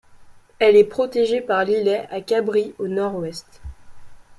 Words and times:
Elle 0.57 0.77
est 0.77 0.83
protégée 0.85 1.41
par 1.41 1.63
l'îlet 1.63 2.07
à 2.09 2.21
Cabrit 2.21 2.73
au 2.79 2.87
nord-ouest. 2.87 3.61